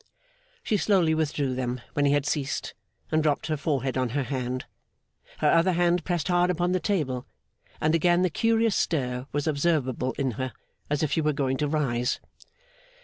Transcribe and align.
She 0.63 0.77
slowly 0.77 1.13
withdrew 1.13 1.53
them 1.53 1.79
when 1.93 2.05
he 2.05 2.11
had 2.13 2.25
ceased, 2.25 2.73
and 3.11 3.21
dropped 3.21 3.45
her 3.45 3.55
forehead 3.55 3.99
on 3.99 4.09
her 4.17 4.23
hand. 4.23 4.65
Her 5.37 5.51
other 5.51 5.73
hand 5.73 6.03
pressed 6.03 6.27
hard 6.27 6.49
upon 6.49 6.71
the 6.71 6.79
table, 6.79 7.27
and 7.79 7.93
again 7.93 8.23
the 8.23 8.31
curious 8.31 8.75
stir 8.75 9.27
was 9.31 9.45
observable 9.45 10.13
in 10.13 10.31
her, 10.41 10.53
as 10.89 11.03
if 11.03 11.11
she 11.11 11.21
were 11.21 11.33
going 11.33 11.57
to 11.57 11.67
rise. 11.67 12.19